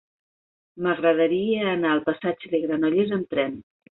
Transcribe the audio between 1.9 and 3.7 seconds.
al passatge de Granollers amb tren.